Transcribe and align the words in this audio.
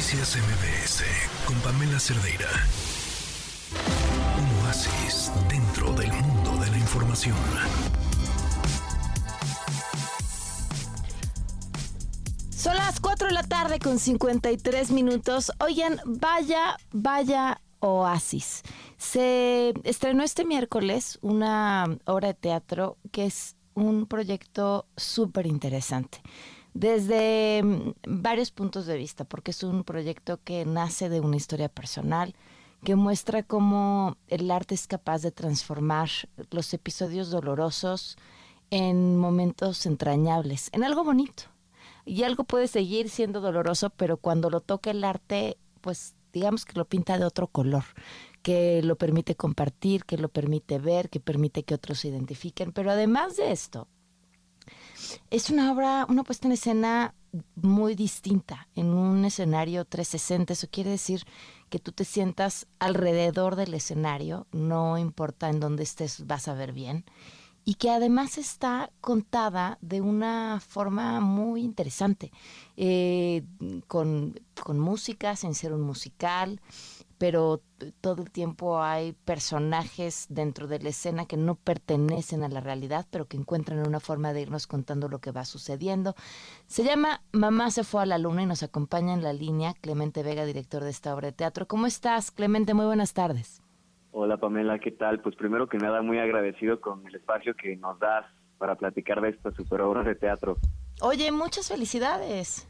Noticias 0.00 0.34
MBS 0.34 1.04
con 1.44 1.54
Pamela 1.56 2.00
Cerdeira. 2.00 2.48
Un 4.38 4.66
oasis 4.66 5.30
dentro 5.50 5.92
del 5.92 6.10
mundo 6.10 6.56
de 6.56 6.70
la 6.70 6.78
información. 6.78 7.36
Son 12.48 12.74
las 12.76 12.98
4 12.98 13.26
de 13.26 13.34
la 13.34 13.42
tarde 13.42 13.78
con 13.78 13.98
53 13.98 14.90
minutos. 14.90 15.52
Oigan, 15.60 16.00
vaya, 16.06 16.78
vaya 16.92 17.60
oasis. 17.80 18.62
Se 18.96 19.74
estrenó 19.84 20.22
este 20.22 20.46
miércoles 20.46 21.18
una 21.20 21.84
obra 22.06 22.28
de 22.28 22.34
teatro 22.34 22.96
que 23.12 23.26
es 23.26 23.54
un 23.74 24.06
proyecto 24.06 24.86
súper 24.96 25.46
interesante 25.46 26.22
desde 26.74 27.62
mm, 27.62 27.92
varios 28.06 28.50
puntos 28.50 28.86
de 28.86 28.96
vista, 28.96 29.24
porque 29.24 29.50
es 29.50 29.62
un 29.62 29.84
proyecto 29.84 30.40
que 30.42 30.64
nace 30.64 31.08
de 31.08 31.20
una 31.20 31.36
historia 31.36 31.68
personal, 31.68 32.34
que 32.84 32.96
muestra 32.96 33.42
cómo 33.42 34.16
el 34.28 34.50
arte 34.50 34.74
es 34.74 34.86
capaz 34.86 35.22
de 35.22 35.32
transformar 35.32 36.08
los 36.50 36.72
episodios 36.72 37.30
dolorosos 37.30 38.16
en 38.70 39.16
momentos 39.16 39.84
entrañables, 39.86 40.70
en 40.72 40.84
algo 40.84 41.04
bonito. 41.04 41.44
Y 42.06 42.22
algo 42.22 42.44
puede 42.44 42.68
seguir 42.68 43.10
siendo 43.10 43.40
doloroso, 43.40 43.90
pero 43.90 44.16
cuando 44.16 44.48
lo 44.48 44.60
toca 44.60 44.90
el 44.90 45.04
arte, 45.04 45.58
pues 45.80 46.14
digamos 46.32 46.64
que 46.64 46.78
lo 46.78 46.86
pinta 46.86 47.18
de 47.18 47.24
otro 47.24 47.48
color, 47.48 47.84
que 48.42 48.82
lo 48.82 48.96
permite 48.96 49.34
compartir, 49.34 50.04
que 50.04 50.16
lo 50.16 50.28
permite 50.28 50.78
ver, 50.78 51.10
que 51.10 51.20
permite 51.20 51.64
que 51.64 51.74
otros 51.74 52.00
se 52.00 52.08
identifiquen. 52.08 52.72
Pero 52.72 52.90
además 52.90 53.36
de 53.36 53.52
esto, 53.52 53.88
es 55.30 55.50
una 55.50 55.72
obra, 55.72 56.06
una 56.08 56.24
puesta 56.24 56.48
en 56.48 56.52
escena 56.52 57.14
muy 57.54 57.94
distinta, 57.94 58.68
en 58.74 58.88
un 58.88 59.24
escenario 59.24 59.84
360. 59.84 60.52
Eso 60.52 60.68
quiere 60.70 60.90
decir 60.90 61.24
que 61.68 61.78
tú 61.78 61.92
te 61.92 62.04
sientas 62.04 62.66
alrededor 62.78 63.56
del 63.56 63.74
escenario, 63.74 64.46
no 64.52 64.98
importa 64.98 65.48
en 65.48 65.60
dónde 65.60 65.84
estés, 65.84 66.26
vas 66.26 66.48
a 66.48 66.54
ver 66.54 66.72
bien. 66.72 67.04
Y 67.64 67.74
que 67.74 67.90
además 67.90 68.38
está 68.38 68.90
contada 69.00 69.78
de 69.80 70.00
una 70.00 70.60
forma 70.66 71.20
muy 71.20 71.62
interesante, 71.62 72.32
eh, 72.76 73.44
con, 73.86 74.40
con 74.62 74.78
música, 74.78 75.36
sin 75.36 75.54
ser 75.54 75.74
un 75.74 75.82
musical, 75.82 76.60
pero 77.20 77.60
todo 78.00 78.22
el 78.22 78.30
tiempo 78.30 78.82
hay 78.82 79.12
personajes 79.12 80.26
dentro 80.30 80.66
de 80.68 80.78
la 80.78 80.88
escena 80.88 81.26
que 81.26 81.36
no 81.36 81.54
pertenecen 81.54 82.42
a 82.44 82.48
la 82.48 82.62
realidad, 82.62 83.06
pero 83.10 83.26
que 83.26 83.36
encuentran 83.36 83.86
una 83.86 84.00
forma 84.00 84.32
de 84.32 84.40
irnos 84.40 84.66
contando 84.66 85.06
lo 85.06 85.18
que 85.18 85.30
va 85.30 85.44
sucediendo. 85.44 86.14
Se 86.66 86.82
llama 86.82 87.20
Mamá 87.32 87.70
se 87.72 87.84
fue 87.84 88.02
a 88.02 88.06
la 88.06 88.16
luna 88.16 88.44
y 88.44 88.46
nos 88.46 88.62
acompaña 88.62 89.12
en 89.12 89.22
la 89.22 89.34
línea 89.34 89.74
Clemente 89.82 90.22
Vega, 90.22 90.46
director 90.46 90.82
de 90.82 90.88
esta 90.88 91.14
obra 91.14 91.26
de 91.26 91.32
teatro. 91.32 91.66
¿Cómo 91.66 91.86
estás, 91.86 92.30
Clemente? 92.30 92.72
Muy 92.72 92.86
buenas 92.86 93.12
tardes. 93.12 93.60
Hola, 94.12 94.38
Pamela, 94.38 94.78
¿qué 94.78 94.90
tal? 94.90 95.20
Pues 95.20 95.36
primero 95.36 95.68
que 95.68 95.76
nada, 95.76 96.00
muy 96.00 96.18
agradecido 96.18 96.80
con 96.80 97.06
el 97.06 97.14
espacio 97.16 97.54
que 97.54 97.76
nos 97.76 97.98
das 97.98 98.24
para 98.56 98.76
platicar 98.76 99.20
de 99.20 99.28
esta 99.28 99.50
super 99.50 99.82
obra 99.82 100.04
de 100.04 100.14
teatro. 100.14 100.56
Oye, 101.02 101.30
muchas 101.32 101.68
felicidades. 101.68 102.69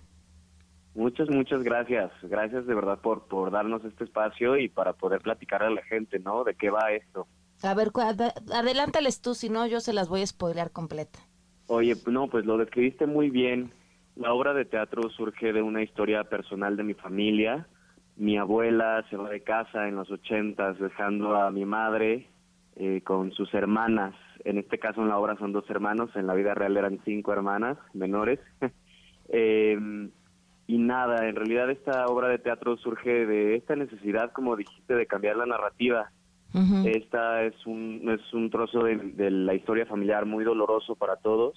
Muchas, 0.95 1.29
muchas 1.31 1.63
gracias. 1.63 2.11
Gracias 2.23 2.67
de 2.67 2.75
verdad 2.75 2.99
por, 3.01 3.27
por 3.29 3.51
darnos 3.51 3.85
este 3.85 4.05
espacio 4.05 4.57
y 4.57 4.69
para 4.69 4.93
poder 4.93 5.21
platicar 5.21 5.63
a 5.63 5.71
la 5.71 5.83
gente, 5.83 6.19
¿no? 6.19 6.45
De 6.45 6.55
qué 6.55 6.71
va 6.71 6.93
esto. 6.93 7.27
A 7.63 7.75
ver, 7.75 7.91
adelántales 8.53 9.21
tú, 9.21 9.35
si 9.35 9.51
no 9.51 9.67
yo 9.67 9.81
se 9.81 9.93
las 9.93 10.09
voy 10.09 10.23
a 10.23 10.27
spoilear 10.27 10.73
completa. 10.73 11.19
Oye, 11.67 11.95
no, 12.07 12.29
pues 12.29 12.45
lo 12.45 12.59
describiste 12.59 13.07
muy 13.07 13.31
bien. 13.31 13.73
La 14.17 14.33
obra 14.33 14.55
de 14.55 14.65
teatro 14.65 15.09
surge 15.11 15.53
de 15.53 15.63
una 15.63 15.83
historia 15.83 16.25
personal 16.25 16.77
de 16.77 16.83
mi 16.83 16.95
familia. 16.95 17.69
Mi 18.17 18.39
abuela 18.39 19.05
se 19.09 19.17
va 19.17 19.31
de 19.31 19.43
casa 19.43 19.87
en 19.87 19.97
los 19.97 20.11
ochentas 20.11 20.79
dejando 20.79 21.37
a 21.37 21.51
mi 21.51 21.65
madre 21.65 22.29
eh, 22.77 23.03
con 23.05 23.31
sus 23.33 23.53
hermanas. 23.55 24.15
En 24.45 24.59
este 24.59 24.79
caso 24.79 25.03
en 25.03 25.09
la 25.09 25.19
obra 25.19 25.37
son 25.37 25.53
dos 25.53 25.69
hermanos, 25.71 26.11
en 26.17 26.27
la 26.27 26.35
vida 26.35 26.55
real 26.55 26.77
eran 26.77 26.99
cinco 27.05 27.33
hermanas 27.33 27.79
menores. 27.95 28.41
eh, 29.29 29.79
y 30.71 30.79
nada, 30.79 31.29
en 31.29 31.35
realidad 31.35 31.69
esta 31.69 32.07
obra 32.07 32.29
de 32.29 32.39
teatro 32.39 32.77
surge 32.77 33.27
de 33.27 33.57
esta 33.57 33.75
necesidad, 33.75 34.31
como 34.31 34.55
dijiste, 34.55 34.95
de 34.95 35.07
cambiar 35.07 35.37
la 35.37 35.47
narrativa. 35.47 36.13
Esta 36.85 37.43
es 37.43 37.55
un, 37.67 38.09
es 38.09 38.33
un 38.33 38.51
trozo 38.51 38.85
de, 38.85 39.31
la 39.33 39.55
historia 39.55 39.87
familiar 39.87 40.27
muy 40.27 40.45
doloroso 40.45 40.95
para 40.95 41.17
todos 41.17 41.57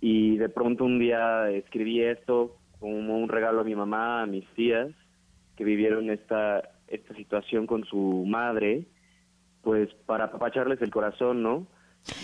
y 0.00 0.38
de 0.38 0.48
pronto 0.48 0.84
un 0.84 0.98
día 0.98 1.50
escribí 1.50 2.02
esto 2.02 2.56
como 2.78 3.18
un 3.18 3.28
regalo 3.28 3.60
a 3.60 3.64
mi 3.64 3.74
mamá, 3.74 4.22
a 4.22 4.26
mis 4.26 4.46
tías, 4.54 4.88
que 5.56 5.64
vivieron 5.64 6.08
esta, 6.08 6.62
esta 6.88 7.14
situación 7.16 7.66
con 7.66 7.84
su 7.84 8.24
madre, 8.26 8.86
pues 9.62 9.92
para 10.06 10.24
apapacharles 10.24 10.80
el 10.80 10.90
corazón, 10.90 11.42
¿no? 11.42 11.66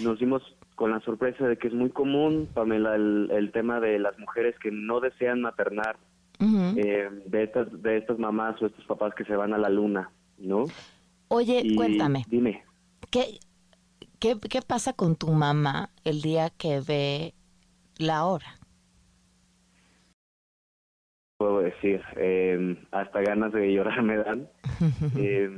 Nos 0.03 0.19
dimos 0.19 0.43
con 0.77 0.91
la 0.91 1.01
sorpresa 1.01 1.49
de 1.49 1.57
que 1.57 1.69
es 1.69 1.75
muy 1.75 1.91
común, 1.91 2.49
Pamela, 2.55 2.95
el, 2.95 3.29
el 3.33 3.51
tema 3.51 3.81
de 3.81 3.99
las 3.99 4.17
mujeres 4.19 4.57
que 4.61 4.71
no 4.71 5.01
desean 5.01 5.41
maternar, 5.41 5.97
eh, 6.39 7.09
de, 7.25 7.43
estas, 7.43 7.83
de 7.83 7.97
estas 7.97 8.19
mamás 8.19 8.61
o 8.61 8.67
estos 8.67 8.85
papás 8.85 9.15
que 9.15 9.25
se 9.25 9.35
van 9.35 9.55
a 9.55 9.59
la 9.59 9.71
luna, 9.71 10.11
¿no? 10.39 10.65
Oye, 11.29 11.75
cuéntame. 11.75 12.25
Dime. 12.29 12.63
¿qué, 13.11 13.39
¿Qué, 14.21 14.37
qué, 14.49 14.61
pasa 14.61 14.93
con 14.93 15.17
tu 15.17 15.29
mamá 15.29 15.91
el 16.05 16.21
día 16.21 16.51
que 16.51 16.81
ve 16.87 17.35
la 17.99 18.27
hora? 18.27 18.59
Puedo 21.39 21.61
decir, 21.61 22.03
eh, 22.17 22.77
hasta 22.93 23.21
ganas 23.23 23.53
de 23.53 23.73
llorar 23.73 24.03
me 24.03 24.17
dan. 24.19 24.49
eh, 25.17 25.51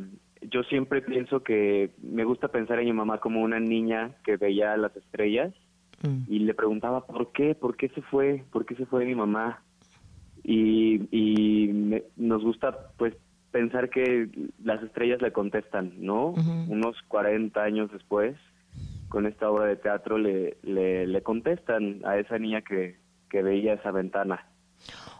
yo 0.43 0.63
siempre 0.65 1.03
pienso 1.03 1.43
que 1.43 1.91
me 2.03 2.25
gusta 2.25 2.49
pensar 2.49 2.79
en 2.79 2.87
mi 2.87 2.93
mamá 2.93 3.19
como 3.19 3.43
una 3.43 3.61
niña 3.61 4.13
que 4.25 4.37
veía 4.37 4.77
las 4.77 4.95
estrellas 4.97 5.55
mm. 6.03 6.25
y 6.29 6.41
le 6.41 6.55
preguntaba 6.55 7.07
por 7.07 7.33
qué, 7.33 7.55
por 7.55 7.77
qué 7.77 7.89
se 7.91 8.03
fue, 8.03 8.45
por 8.53 8.67
qué 8.67 8.75
se 8.77 8.87
fue 8.87 9.05
mi 9.05 9.15
mamá. 9.15 9.63
Y, 10.45 11.09
y 11.11 12.03
nos 12.17 12.43
gusta 12.43 12.93
pues 12.97 13.15
pensar 13.51 13.91
que 13.91 14.29
las 14.63 14.83
estrellas 14.83 15.21
le 15.21 15.33
contestan, 15.33 15.93
¿no? 15.99 16.35
Unos 16.69 16.97
40 17.09 17.63
años 17.63 17.91
después, 17.93 18.37
con 19.09 19.27
esta 19.27 19.51
obra 19.51 19.67
de 19.67 19.77
teatro 19.77 20.17
le, 20.17 20.57
le, 20.63 21.07
le 21.07 21.23
contestan 21.23 22.01
a 22.05 22.19
esa 22.19 22.39
niña 22.39 22.63
que, 22.63 22.97
que 23.29 23.43
veía 23.43 23.75
esa 23.75 23.91
ventana. 23.91 24.47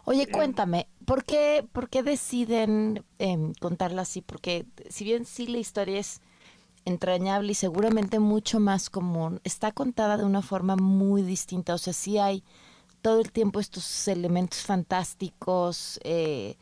Oye, 0.05 0.27
cuéntame, 0.27 0.87
¿por 1.09 1.25
qué, 1.25 1.65
por 1.73 1.89
qué 1.89 2.03
deciden 2.03 3.03
eh, 3.17 3.35
contarla 3.59 4.03
así? 4.03 4.21
Porque 4.21 4.65
si 4.89 5.03
bien 5.03 5.25
sí 5.25 5.47
la 5.47 5.57
historia 5.57 5.97
es 5.97 6.21
entrañable 6.85 7.51
y 7.51 7.55
seguramente 7.55 8.19
mucho 8.19 8.59
más 8.59 8.91
común, 8.91 9.39
está 9.43 9.71
contada 9.71 10.17
de 10.17 10.25
una 10.25 10.43
forma 10.43 10.75
muy 10.75 11.23
distinta. 11.23 11.73
O 11.73 11.79
sea, 11.79 11.93
sí 11.93 12.19
hay 12.19 12.43
todo 13.01 13.21
el 13.21 13.31
tiempo 13.31 13.59
estos 13.59 14.07
elementos 14.07 14.63
fantásticos, 14.63 15.99
eh, 16.03 16.57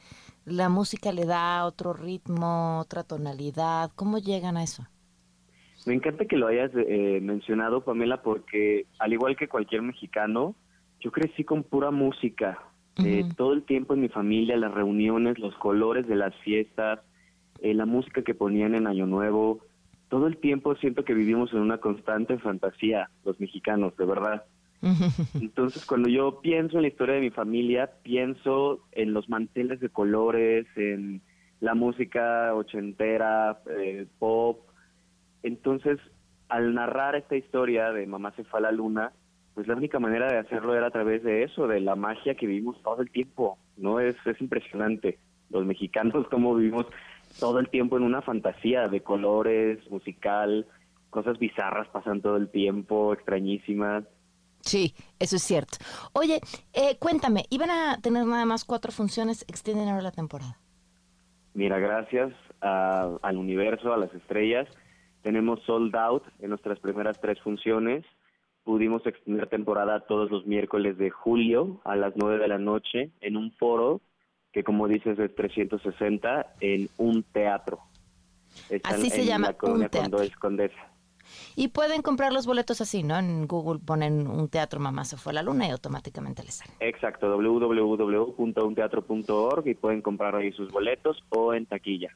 la 0.45 0.69
música 0.69 1.11
le 1.11 1.25
da 1.25 1.65
otro 1.65 1.91
ritmo, 1.91 2.79
otra 2.79 3.03
tonalidad. 3.03 3.91
¿Cómo 3.95 4.17
llegan 4.17 4.55
a 4.55 4.63
eso? 4.63 4.87
Me 5.85 5.93
encanta 5.93 6.23
que 6.23 6.37
lo 6.37 6.47
hayas 6.47 6.71
eh, 6.73 7.19
mencionado, 7.21 7.83
Pamela, 7.83 8.21
porque 8.21 8.85
al 8.99 9.11
igual 9.11 9.35
que 9.35 9.49
cualquier 9.49 9.81
mexicano, 9.81 10.55
yo 11.01 11.11
crecí 11.11 11.43
con 11.43 11.63
pura 11.63 11.91
música. 11.91 12.57
Eh, 13.03 13.25
todo 13.35 13.53
el 13.53 13.63
tiempo 13.63 13.93
en 13.93 14.01
mi 14.01 14.09
familia, 14.09 14.57
las 14.57 14.73
reuniones, 14.73 15.39
los 15.39 15.55
colores 15.55 16.07
de 16.07 16.15
las 16.15 16.35
fiestas, 16.37 16.99
eh, 17.61 17.73
la 17.73 17.85
música 17.85 18.23
que 18.23 18.33
ponían 18.33 18.75
en 18.75 18.87
Año 18.87 19.05
Nuevo, 19.05 19.61
todo 20.09 20.27
el 20.27 20.37
tiempo 20.37 20.75
siento 20.75 21.03
que 21.03 21.13
vivimos 21.13 21.51
en 21.53 21.59
una 21.59 21.79
constante 21.79 22.37
fantasía, 22.39 23.09
los 23.25 23.39
mexicanos, 23.39 23.95
de 23.97 24.05
verdad. 24.05 24.45
Entonces, 25.33 25.85
cuando 25.85 26.07
yo 26.07 26.39
pienso 26.41 26.77
en 26.77 26.83
la 26.83 26.87
historia 26.87 27.15
de 27.15 27.21
mi 27.21 27.29
familia, 27.29 27.91
pienso 28.03 28.81
en 28.91 29.13
los 29.13 29.27
manteles 29.27 29.79
de 29.79 29.89
colores, 29.89 30.65
en 30.75 31.21
la 31.59 31.73
música 31.73 32.53
ochentera, 32.53 33.59
eh, 33.79 34.05
pop. 34.19 34.61
Entonces, 35.43 35.99
al 36.47 36.73
narrar 36.73 37.15
esta 37.15 37.35
historia 37.35 37.91
de 37.91 38.05
Mamá 38.05 38.33
se 38.35 38.43
fue 38.43 38.59
a 38.59 38.63
la 38.63 38.71
luna, 38.71 39.11
pues 39.57 39.67
la 39.67 39.73
única 39.73 39.97
manera 39.97 40.27
de 40.27 40.37
hacerlo 40.37 40.75
era 40.75 40.85
a 40.85 40.91
través 40.91 41.23
de 41.23 41.41
eso, 41.41 41.65
de 41.65 41.79
la 41.79 41.95
magia 41.95 42.35
que 42.35 42.45
vivimos 42.45 42.79
todo 42.83 43.01
el 43.01 43.09
tiempo, 43.09 43.57
¿no? 43.75 43.99
Es, 43.99 44.15
es 44.27 44.39
impresionante. 44.39 45.17
Los 45.49 45.65
mexicanos 45.65 46.27
como 46.31 46.53
vivimos 46.53 46.85
todo 47.39 47.57
el 47.57 47.67
tiempo 47.67 47.97
en 47.97 48.03
una 48.03 48.21
fantasía 48.21 48.87
de 48.87 49.01
colores, 49.01 49.79
musical, 49.89 50.67
cosas 51.09 51.39
bizarras 51.39 51.87
pasan 51.87 52.21
todo 52.21 52.37
el 52.37 52.49
tiempo, 52.49 53.13
extrañísimas. 53.13 54.03
Sí, 54.61 54.93
eso 55.17 55.37
es 55.37 55.41
cierto. 55.41 55.79
Oye, 56.13 56.39
eh, 56.73 56.97
cuéntame, 56.99 57.45
¿iban 57.49 57.71
a 57.71 57.97
tener 57.99 58.27
nada 58.27 58.45
más 58.45 58.63
cuatro 58.63 58.91
funciones? 58.91 59.43
¿Extienden 59.47 59.89
ahora 59.89 60.03
la 60.03 60.11
temporada? 60.11 60.59
Mira, 61.55 61.79
gracias 61.79 62.31
al 62.61 63.37
universo, 63.37 63.91
a 63.91 63.97
las 63.97 64.13
estrellas, 64.13 64.67
tenemos 65.23 65.63
sold 65.63 65.95
out 65.95 66.25
en 66.41 66.51
nuestras 66.51 66.79
primeras 66.79 67.19
tres 67.19 67.41
funciones 67.41 68.05
pudimos 68.67 69.07
extender 69.07 69.47
temporada 69.47 70.01
todos 70.01 70.29
los 70.29 70.45
miércoles 70.45 70.97
de 70.97 71.09
julio 71.09 71.79
a 71.85 71.95
las 71.95 72.17
nueve 72.17 72.37
de 72.37 72.49
la 72.49 72.57
noche 72.57 73.11
en 73.21 73.37
un 73.37 73.53
foro 73.53 74.01
que 74.51 74.61
como 74.65 74.89
dices 74.89 75.17
es 75.19 75.33
360 75.35 76.55
en 76.59 76.89
un 76.97 77.23
teatro. 77.23 77.79
Así 78.83 79.09
se 79.09 79.23
llama, 79.23 79.47
la 79.47 79.53
colonia 79.53 79.89
un 79.89 80.29
Condesa. 80.37 80.91
Y 81.55 81.69
pueden 81.69 82.01
comprar 82.01 82.33
los 82.33 82.45
boletos 82.45 82.81
así, 82.81 83.03
¿no? 83.03 83.17
En 83.17 83.47
Google 83.47 83.79
ponen 83.83 84.27
un 84.27 84.49
teatro 84.49 84.79
Mamá 84.79 85.05
se 85.05 85.17
fue 85.17 85.31
a 85.31 85.35
la 85.35 85.43
luna 85.43 85.67
y 85.67 85.71
automáticamente 85.71 86.43
les 86.43 86.55
salen. 86.55 86.75
Exacto, 86.79 87.35
www.unteatro.org 87.35 89.67
y 89.67 89.73
pueden 89.75 90.01
comprar 90.01 90.35
ahí 90.35 90.51
sus 90.51 90.71
boletos 90.71 91.23
o 91.29 91.53
en 91.53 91.65
taquilla. 91.65 92.15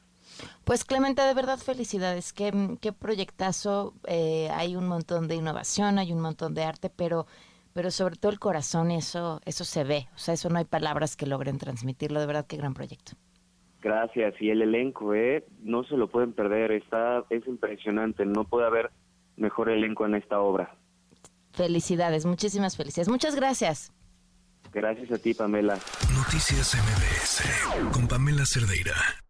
Pues 0.64 0.84
Clemente, 0.84 1.22
de 1.22 1.34
verdad 1.34 1.58
felicidades, 1.58 2.32
qué, 2.32 2.52
qué 2.80 2.92
proyectazo, 2.92 3.94
eh, 4.06 4.48
hay 4.52 4.76
un 4.76 4.86
montón 4.86 5.26
de 5.28 5.36
innovación, 5.36 5.98
hay 5.98 6.12
un 6.12 6.20
montón 6.20 6.54
de 6.54 6.64
arte, 6.64 6.90
pero 6.90 7.26
pero 7.74 7.90
sobre 7.90 8.16
todo 8.16 8.30
el 8.30 8.38
corazón 8.38 8.90
y 8.90 8.96
eso 8.96 9.40
eso 9.46 9.64
se 9.64 9.84
ve, 9.84 10.06
o 10.14 10.18
sea, 10.18 10.34
eso 10.34 10.50
no 10.50 10.58
hay 10.58 10.66
palabras 10.66 11.16
que 11.16 11.26
logren 11.26 11.56
transmitirlo, 11.58 12.20
de 12.20 12.26
verdad 12.26 12.46
qué 12.46 12.58
gran 12.58 12.74
proyecto. 12.74 13.12
Gracias, 13.80 14.34
y 14.40 14.50
el 14.50 14.62
elenco, 14.62 15.14
eh, 15.14 15.44
no 15.62 15.82
se 15.84 15.96
lo 15.96 16.08
pueden 16.08 16.34
perder, 16.34 16.70
está 16.70 17.24
es 17.30 17.44
impresionante, 17.48 18.24
no 18.24 18.44
puede 18.44 18.66
haber 18.66 18.90
mejor 19.36 19.70
elenco 19.70 20.06
en 20.06 20.14
esta 20.14 20.40
obra. 20.40 20.76
Felicidades, 21.52 22.24
muchísimas 22.24 22.76
felicidades. 22.76 23.08
Muchas 23.08 23.34
gracias. 23.34 23.92
Gracias 24.72 25.10
a 25.12 25.18
ti, 25.18 25.34
Pamela. 25.34 25.78
Noticias 26.14 26.74
MBS 26.74 27.92
con 27.92 28.08
Pamela 28.08 28.44
Cerdeira. 28.46 29.21